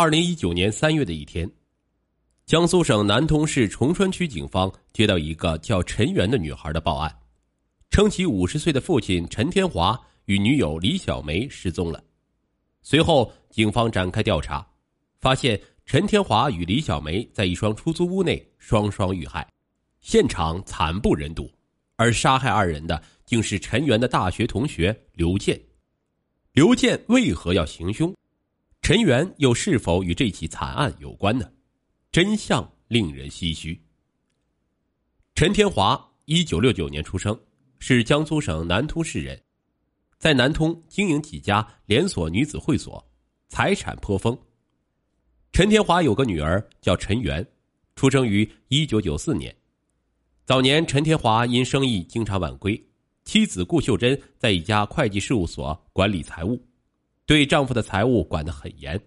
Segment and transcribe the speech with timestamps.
[0.00, 1.50] 二零一九年三月的一天，
[2.46, 7.12] 江苏省南通市崇川区警方接到一个叫陈元的女孩的报案，
[7.90, 12.00] 称其五十岁的父亲陈天华与女友李小梅失踪了。
[12.80, 14.64] 随后，警方展开调查，
[15.20, 19.44] 发现陈天华与李小梅在一双出租屋内双双遇害，
[20.00, 21.50] 现场惨不忍睹。
[21.96, 25.60] 而杀害二人的竟是陈元的大学同学刘健。
[26.52, 28.14] 刘健为何要行凶？
[28.88, 31.46] 陈元又是否与这起惨案有关呢？
[32.10, 33.78] 真相令人唏嘘。
[35.34, 37.38] 陈天华，一九六九年出生，
[37.78, 39.38] 是江苏省南通市人，
[40.16, 43.06] 在南通经营几家连锁女子会所，
[43.50, 44.34] 财产颇丰。
[45.52, 47.46] 陈天华有个女儿叫陈元，
[47.94, 49.54] 出生于一九九四年。
[50.46, 52.82] 早年，陈天华因生意经常晚归，
[53.22, 56.58] 妻子顾秀珍在一家会计事务所管理财务，
[57.28, 58.98] 对丈夫的财务管得很严，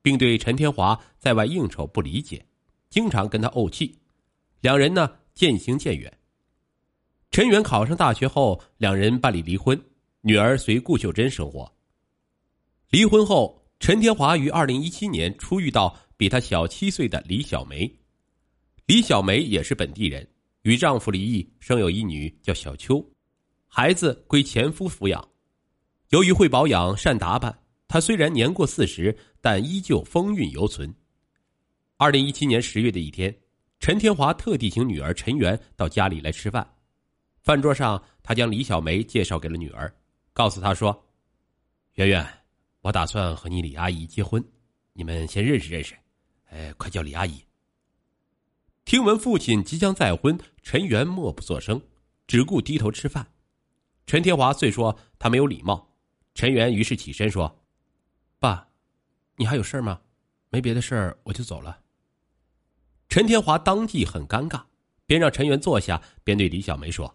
[0.00, 2.42] 并对陈天华在外应酬不理解，
[2.88, 3.94] 经常跟他怄气，
[4.62, 6.10] 两人呢渐行渐远。
[7.30, 9.78] 陈远考上大学后，两人办理离婚，
[10.22, 11.70] 女儿随顾秀珍生活。
[12.88, 17.94] 离婚后，陈天华于二零一七年初遇到比他小七岁的李小梅，
[18.86, 20.26] 李小梅也是本地人。
[20.62, 23.06] 与丈夫离异，生有一女，叫小秋，
[23.68, 25.28] 孩子归前夫抚养。
[26.08, 27.56] 由于会保养、善打扮，
[27.96, 30.94] 他虽然年过四十，但依旧风韵犹存。
[31.96, 33.34] 二零一七年十月的一天，
[33.80, 36.74] 陈天华特地请女儿陈元到家里来吃饭。
[37.42, 39.90] 饭桌上，他将李小梅介绍给了女儿，
[40.34, 41.06] 告诉她说
[41.96, 42.28] ：“媛媛，
[42.82, 44.44] 我打算和你李阿姨结婚，
[44.92, 45.94] 你们先认识认识，
[46.50, 47.42] 哎，快叫李阿姨。”
[48.84, 51.80] 听闻父亲即将再婚，陈元默不作声，
[52.26, 53.26] 只顾低头吃饭。
[54.06, 55.96] 陈天华虽说他没有礼貌，
[56.34, 57.58] 陈元于是起身说：“，
[59.36, 60.00] 你还有事吗？
[60.50, 61.80] 没别的事儿，我就走了。”
[63.08, 64.64] 陈天华当即很尴尬，
[65.06, 67.14] 边让陈元坐下，边对李小梅说：“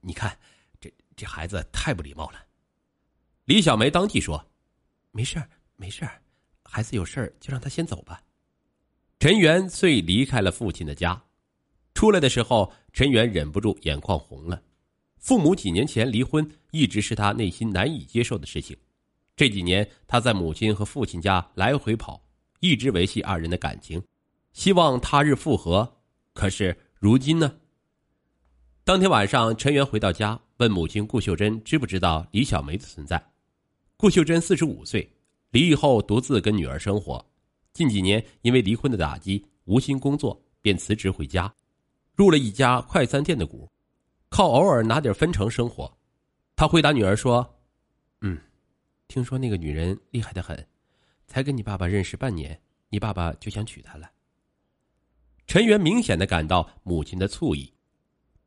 [0.00, 0.38] 你看，
[0.80, 2.44] 这这孩子太不礼貌了。”
[3.46, 4.44] 李小梅当即说
[5.12, 6.22] ：“没事儿，没事儿，
[6.64, 8.22] 孩子有事儿就让他先走吧。”
[9.20, 11.24] 陈元遂离开了父亲的家，
[11.94, 14.62] 出来的时候，陈元忍不住眼眶红了。
[15.18, 18.76] 父母几年前离婚，一直是他内心难以接受的事情。
[19.36, 22.24] 这几年，他在母亲和父亲家来回跑，
[22.60, 24.02] 一直维系二人的感情，
[24.52, 25.96] 希望他日复合。
[26.32, 27.58] 可是如今呢？
[28.84, 33.32] 当天晚上，陈元回到家，问母亲顾秀珍知不知道李小梅的存在。
[33.96, 35.10] 顾秀珍四十五岁，
[35.50, 37.24] 离异后独自跟女儿生活。
[37.72, 41.52] 近几年，因为离婚的打击，无心工作，便辞职回家，
[42.14, 43.68] 入了一家快餐店的股，
[44.28, 45.92] 靠偶尔拿点分成生活。
[46.54, 47.58] 他回答女儿说
[48.20, 48.38] ：“嗯，
[49.14, 50.66] 听说那个女人厉害的很，
[51.28, 54.10] 才跟你爸爸认识半年，你爸爸就想娶她了。”
[55.46, 57.72] 陈元明显的感到母亲的醋意，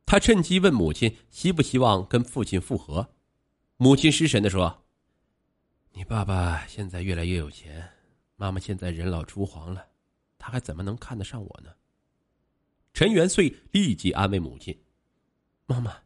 [0.04, 3.14] 他趁机问母亲希不希望跟父亲复合。
[3.78, 4.84] 母亲失神的说
[5.92, 7.88] ：“你爸爸现在越来越有钱。”
[8.36, 9.86] 妈妈现在人老珠黄了，
[10.36, 11.72] 他还怎么能看得上我呢？
[12.92, 14.78] 陈元遂立即安慰母亲
[15.64, 15.96] ：“妈妈，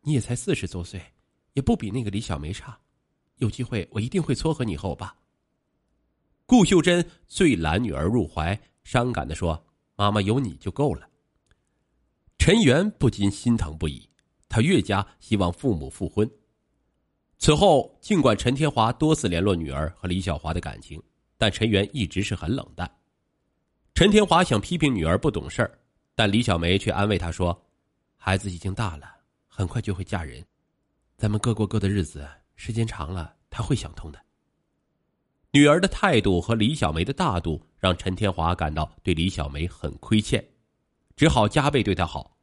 [0.00, 1.12] 你也才四十多岁，
[1.52, 2.80] 也不比那个李小梅差，
[3.38, 5.14] 有机会我一定会撮合你和我爸。”
[6.46, 9.66] 顾秀珍最揽女儿入怀，伤感的说
[9.96, 11.08] ：“妈妈有你就够了。”
[12.38, 14.08] 陈元不禁心疼不已，
[14.48, 16.30] 他越加希望父母复婚。
[17.38, 21.02] 此后，尽管陈天华多次联络女儿和李小华的感情。
[21.40, 22.90] 但陈元一直是很冷淡。
[23.94, 25.78] 陈天华想批评女儿不懂事儿，
[26.16, 27.56] 但李小梅却安慰他说
[28.18, 29.08] ：“孩子已经大了，
[29.46, 30.44] 很快就会嫁人，
[31.16, 32.28] 咱们各过各的日子，
[32.58, 34.20] 时间长了他会想通的。”
[35.50, 40.46] 女儿的态度和李小梅的大度让陈天华感到对李小梅很亏欠，
[41.16, 42.36] 只好加倍对她好。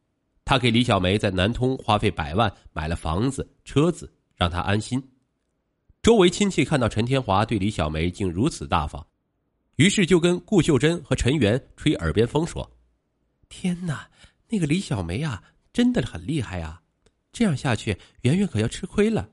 [0.44, 5.02] 他给李小梅在南通花费百万买了房子、车子，让她安心。
[6.02, 9.06] 周围亲戚看到陈天华对李小梅竟如此大方，
[9.76, 12.70] 于是就跟顾秀珍和陈元吹耳边风说
[13.50, 14.10] ：“天哪，
[14.50, 16.82] 那个李小梅啊，真的很厉害啊！
[17.32, 19.30] 这样下去，圆圆可要吃亏了。”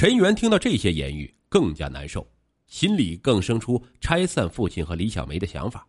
[0.00, 2.24] 陈元听到这些言语，更加难受，
[2.68, 5.84] 心里更生出拆散父亲和李小梅的想法。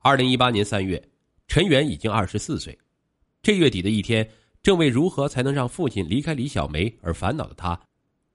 [0.00, 1.00] 二零一八年三月，
[1.46, 2.76] 陈元已经二十四岁，
[3.40, 4.28] 这月底的一天，
[4.64, 7.80] 正为如何才能让父亲离开李小梅而烦恼的他。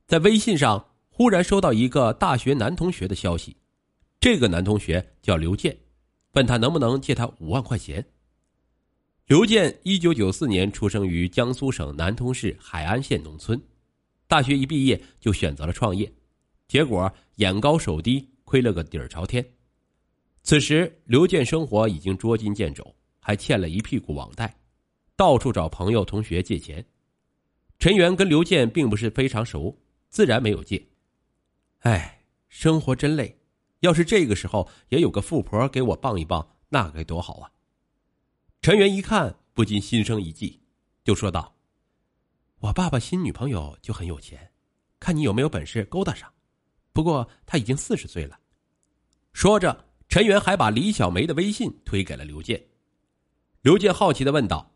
[0.08, 3.58] 在微信上忽然收到一个大学男同学的消息，
[4.22, 5.78] 这个男同学叫刘健，
[6.36, 8.02] 问他能不能借他五万块钱。
[9.26, 13.62] 刘健一九九四年出生于江苏省南通市海安县农村，
[14.30, 16.14] 大学一毕业就选择了创业，
[16.68, 19.44] 结果眼高手低，亏了个底儿朝天。
[20.44, 24.56] 此时，刘健生活已经捉襟见肘，还欠了一屁股网贷，
[25.16, 26.86] 到处找朋友同学借钱。
[27.80, 29.76] 陈元跟刘健并不是非常熟，
[30.10, 30.90] 自然没有借。
[31.80, 33.40] 哎，生活真累，
[33.80, 37.52] 要是这个时候也有个富婆给我傍一傍，那该多好啊！
[38.62, 40.62] 陈元一看，不禁心生一计，
[41.04, 41.56] 就说道
[42.60, 44.52] ：“我爸爸新女朋友就很有钱，
[45.00, 46.32] 看你有没有本事勾搭上。
[46.92, 48.38] 不过他已经四十岁了。”
[49.32, 52.62] 说着，陈元还把李小梅的微信推给了刘健。
[53.62, 54.72] 刘健好奇的问道：“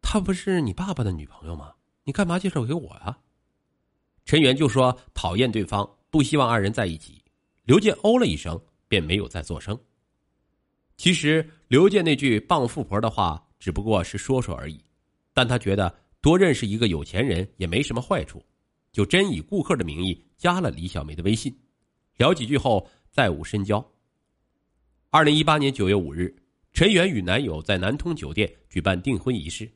[0.00, 1.74] 她不是你爸爸的女朋友吗？
[2.04, 3.18] 你干嘛介绍给我啊？”
[4.24, 7.22] 陈元就说：“讨厌对方，不希望二人在一起。”
[7.64, 8.58] 刘健哦了一声，
[8.88, 9.78] 便没有再作声。
[10.96, 14.82] 其实刘健那句傍富婆的话只不过是说说而已，
[15.34, 15.94] 但他觉得
[16.28, 18.44] 多认识一个有钱人也没什么坏处，
[18.92, 21.58] 就真以顾客的名义加了李小梅的微信，
[22.18, 23.82] 聊几句后再无深交。
[25.08, 26.36] 二零一八年九月五日，
[26.74, 29.72] 陈元与男友在南通酒店举办订婚仪式，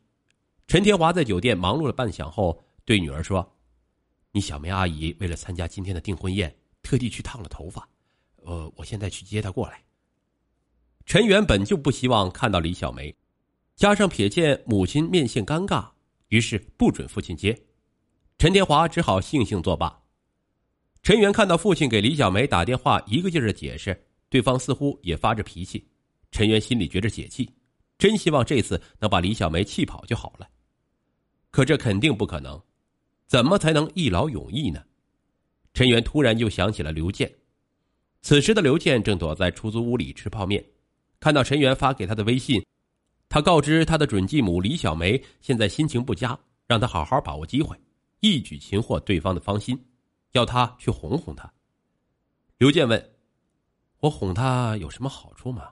[0.67, 3.51] 陈天华在酒店忙碌了半晌后，对女儿说
[4.31, 7.89] ：“你小梅阿姨为了参加今天的订婚宴，特地去烫了头发，
[8.45, 9.83] 呃，我现在去接她过来。”
[11.07, 13.17] 陈元本就不希望看到李小梅，
[13.75, 15.89] 加上瞥见母亲面现尴尬，
[16.33, 17.57] 于是不准父亲接。
[18.39, 20.03] 陈天华只好悻悻作罢。
[21.03, 23.95] 陈元看到父亲给李小梅打电话，一个劲儿的解释，
[24.31, 25.87] 对方似乎也发着脾气。
[26.31, 27.55] 陈元心里觉着解气，
[27.99, 30.49] 真希望这次能把李小梅气跑就好了。
[31.51, 32.59] 可这肯定不可能，
[33.27, 34.83] 怎么才能一劳永逸呢？
[35.75, 37.31] 陈元突然就想起了刘健，
[38.23, 40.65] 此时的刘健正躲在出租屋里吃泡面。
[41.21, 42.65] 看到陈元发给他的微信，
[43.33, 47.75] 他告知他的准继母李小梅现在心情不佳，让他好好把握机会，
[48.21, 49.83] 一举擒获对方的芳心，
[50.33, 51.51] 要他去哄哄他。
[52.59, 53.11] 刘健问
[54.01, 55.71] ：“我哄他有什么好处吗？”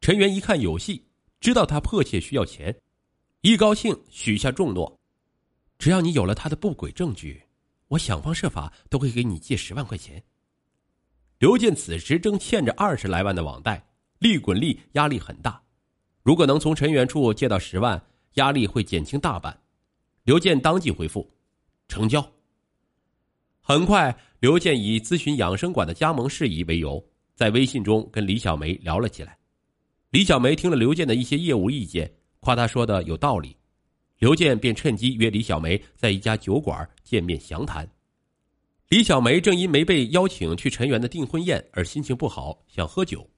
[0.00, 1.04] 陈元一看有戏，
[1.40, 2.80] 知道他迫切需要钱，
[3.40, 4.96] 一高兴许下重诺
[5.76, 7.42] ：“只要你有了他的不轨证据，
[7.88, 10.22] 我想方设法都会给你借十万块钱。”
[11.40, 13.84] 刘健此时正欠着二十来万的网贷。
[14.20, 15.60] 利滚利，压力很大。
[16.30, 18.00] 如果能从陈元处借到十万，
[18.34, 19.60] 压力会减轻大半。
[20.22, 21.28] 刘健当即回复
[21.90, 22.24] ：“成交。”
[23.60, 27.04] 很快，刘健以咨询养生馆的加盟事宜为由，
[27.34, 29.36] 在微信中跟李小梅聊了起来。
[30.10, 33.56] 李小梅听了刘健的一些业务意见，夸他说的有道理。
[34.18, 37.84] 刘健便趁机约李小梅在一家酒馆见面详谈。
[38.88, 43.28] 李小梅正因没被邀请去陈元的订婚宴而心情不好，想喝酒。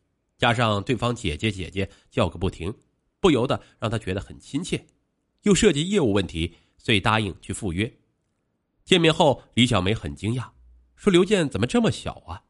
[0.43, 2.75] 加上对方姐姐姐姐叫个不停，
[3.21, 4.85] 不由得让他觉得很亲切，
[5.43, 7.89] 又涉及业务问题，遂答应去赴约。
[8.85, 10.51] 见面后，李小梅很惊讶，
[10.97, 12.43] 说：“刘健怎么这么小啊？”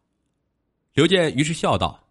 [0.94, 2.08] 刘健于是笑道：“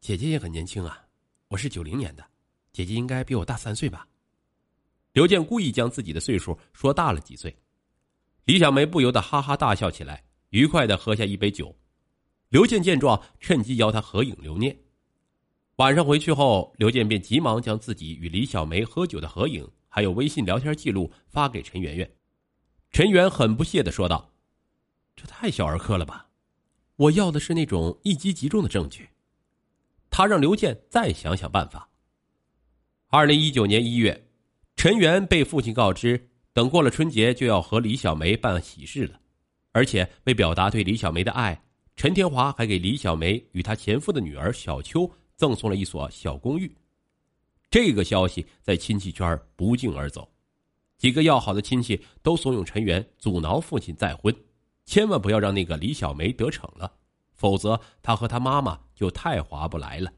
[0.00, 1.06] 姐姐也很年轻啊，
[1.48, 2.24] 我是九零年的，
[2.72, 4.06] 姐姐应该比我大三岁吧？”
[5.12, 7.52] 刘健故意将自己的岁数说大了几岁，
[8.44, 11.76] 李小梅不由得哈哈大笑起来，愉快的喝下一杯酒。
[12.50, 14.85] 刘健见状，趁机邀她合影留念。
[15.76, 22.10] 晚上回去后，刘健便急忙将自己与李小梅喝酒的合影，还有微信聊天记录发给陈圆圆。
[22.92, 24.32] 陈圆很不屑的说道
[25.14, 26.28] ：“这太小儿科了吧！
[26.96, 29.10] 我要的是那种一击即中的证据。”
[30.08, 31.90] 他让刘健再想想办法。
[33.08, 34.28] 二零一九年一月，
[34.76, 39.20] 陈圆被父亲告知，等过了春节就要和李小梅办喜事了，
[39.72, 41.64] 而且为表达对李小梅的爱，
[41.96, 45.12] 陈天华还给李小梅与她前夫的女儿小秋。
[45.36, 46.74] 赠送了一所小公寓，
[47.70, 50.28] 这个消息在亲戚圈不胫而走，
[50.96, 54.34] 几个要好的亲戚都怂恿陈元阻挠父亲再婚，
[54.84, 56.90] 千万不要让那个李小梅得逞了，
[57.34, 60.10] 否则他和他妈妈就太划不来了。